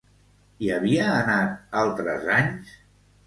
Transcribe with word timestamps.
Hi 0.63 0.69
havia 0.77 1.09
anat 1.17 1.53
altres 1.83 2.27
anys? 2.39 2.73